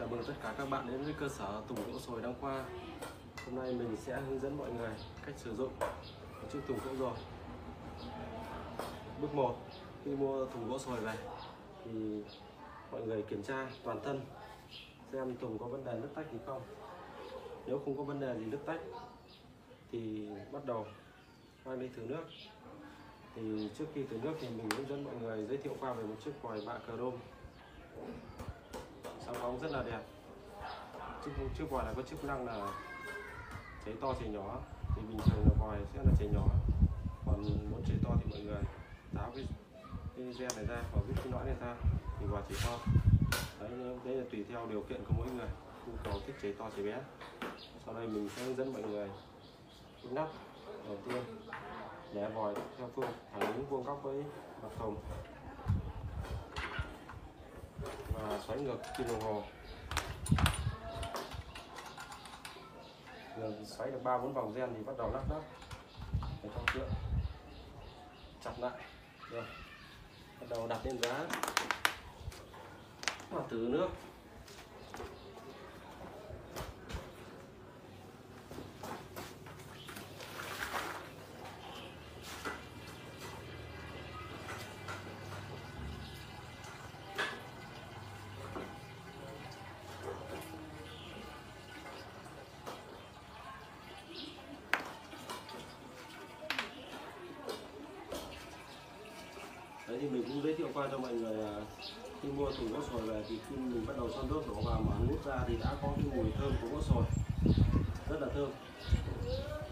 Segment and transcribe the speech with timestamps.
[0.00, 2.64] Chào mừng tất cả các bạn đến với cơ sở Tùng Gỗ Sồi Đăng Khoa.
[3.46, 4.90] Hôm nay mình sẽ hướng dẫn mọi người
[5.26, 5.72] cách sử dụng
[6.52, 7.12] chiếc Tùng Gỗ Sồi
[9.20, 9.56] Bước 1
[10.04, 11.14] Khi mua thùng gỗ sồi về
[11.84, 12.22] thì
[12.92, 14.20] mọi người kiểm tra toàn thân,
[15.12, 16.62] xem thùng có vấn đề nước tách gì không.
[17.66, 18.80] Nếu không có vấn đề gì nước tách,
[19.92, 20.86] thì bắt đầu
[21.64, 22.24] mang đi thử nước.
[23.34, 26.04] Thì trước khi thử nước thì mình hướng dẫn mọi người giới thiệu qua về
[26.04, 27.14] một chiếc vòi bạ cờ rôm
[29.50, 30.00] sáng rất là đẹp.
[31.24, 32.72] Chiếc chiếc vòi này có chức năng là
[33.84, 34.58] cháy to cháy nhỏ.
[34.96, 36.46] Thì bình thường là vòi sẽ là cháy nhỏ.
[37.26, 38.62] Còn muốn cháy to thì mọi người
[39.14, 39.44] tháo cái
[40.16, 41.74] cái gen này ra và vứt cái lõi này ra,
[42.20, 42.78] thì vòi cháy to.
[43.60, 43.70] Đấy
[44.04, 45.48] đấy là tùy theo điều kiện của mỗi người.
[45.86, 47.00] Nhu cầu thích cháy to cháy bé.
[47.86, 49.08] Sau đây mình sẽ hướng dẫn mọi người
[50.02, 50.28] cái nắp
[50.86, 51.22] đầu tiên.
[52.14, 54.24] Để vòi theo phương, thẳng đứng vuông góc với
[54.62, 54.96] mặt thùng
[58.28, 59.42] và xoáy ngược kim đồng hồ
[63.36, 65.42] Giờ xoáy được ba bốn vòng gen thì bắt đầu lắc lắc
[66.42, 66.90] để thao tượng
[68.44, 68.80] chặt lại
[69.30, 69.44] rồi
[70.40, 71.26] bắt đầu đặt lên giá
[73.30, 73.88] và từ nước
[100.00, 101.60] thì mình cũng giới thiệu qua cho mọi người là
[102.22, 104.80] khi mua thùng gỗ sồi về thì khi mình bắt đầu cho nước đổ vào
[104.80, 107.04] mà nút ra thì đã có cái mùi thơm của gỗ sồi.
[108.10, 108.50] Rất là thơm.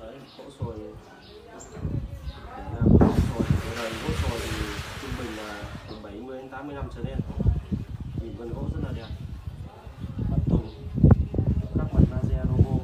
[0.01, 4.67] Đấy gỗ sồi để làm gỗ sồi cái này gỗ sồi thì
[5.03, 7.19] trung bình là từ 70 đến 80 năm trở lên.
[8.23, 9.09] Nhìn vân gỗ rất là đẹp.
[10.31, 10.69] Mặt thùng
[11.79, 12.79] các mặt laser logo.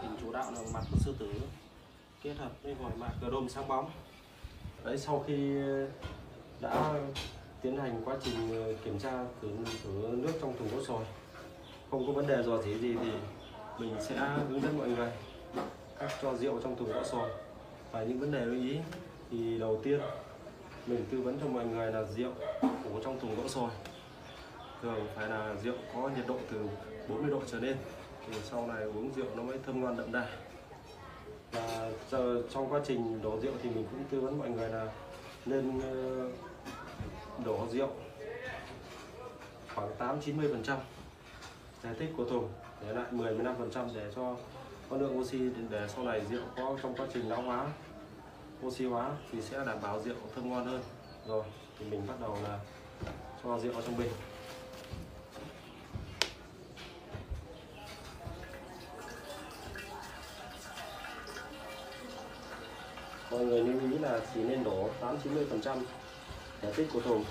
[0.00, 1.32] Hình chủ đạo là mặt của sư tử
[2.22, 3.90] kết hợp với vòi mạc cờ đôm sáng bóng
[4.84, 5.86] đấy sau khi ờ,
[6.60, 6.92] đã
[7.62, 9.10] tiến hành quá trình ờ, kiểm tra
[9.42, 9.48] thử,
[9.84, 11.04] thử nước trong thùng gỗ sồi
[11.90, 13.10] không có vấn đề dò dỉ gì thì
[13.78, 14.14] mình sẽ
[14.48, 15.10] hướng dẫn mọi người
[15.98, 17.30] cách cho rượu trong thùng gỗ sồi
[17.92, 18.78] và những vấn đề lưu ý
[19.30, 20.00] thì đầu tiên
[20.86, 23.70] mình tư vấn cho mọi người là rượu ủ trong thùng gỗ sồi
[24.82, 26.68] thường phải là rượu có nhiệt độ từ
[27.08, 27.76] 40 độ trở lên
[28.26, 30.26] thì sau này uống rượu nó mới thơm ngon đậm đà
[31.52, 34.86] và giờ trong quá trình đổ rượu thì mình cũng tư vấn mọi người là
[35.46, 36.28] nên ờ,
[37.44, 37.88] đổ rượu
[39.74, 40.78] khoảng 8 90 phần trăm
[41.82, 42.48] thể tích của thùng
[42.86, 44.36] để lại 10 15 phần trăm để cho
[44.90, 45.38] có lượng oxy
[45.70, 47.66] để sau này rượu có trong quá trình lão hóa,
[48.66, 50.82] oxy hóa thì sẽ đảm bảo rượu thơm ngon hơn.
[51.26, 51.44] Rồi,
[51.78, 52.58] thì mình bắt đầu là
[53.44, 54.10] cho rượu vào trong bình.
[63.40, 65.78] Mọi người lưu ý là chỉ nên đổ 8 90 phần trăm
[66.76, 67.24] tích của thùng.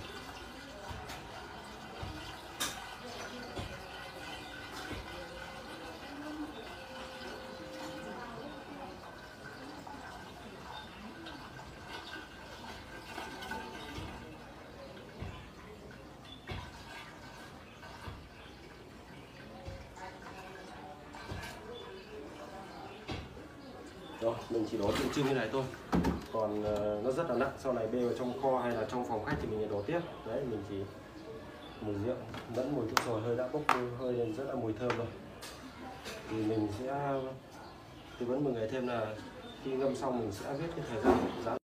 [24.21, 25.63] Rồi mình chỉ đổ tượng trưng như này thôi.
[26.33, 29.05] Còn uh, nó rất là nặng sau này bê vào trong kho hay là trong
[29.09, 29.99] phòng khách thì mình đổ tiếp.
[30.27, 30.75] Đấy mình chỉ
[31.81, 32.15] mùi rượu
[32.55, 33.61] vẫn mùi thuốc rồi hơi đã bốc
[33.99, 35.07] hơi lên rất là mùi thơm rồi
[36.29, 37.13] thì mình sẽ
[38.19, 39.15] tư vấn mọi người thêm là
[39.63, 41.57] khi ngâm xong mình sẽ viết cái thời gian